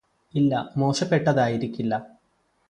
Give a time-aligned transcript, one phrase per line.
[0.33, 1.93] ഇല്ല മോശപ്പെട്ടതായിരിക്കില്ല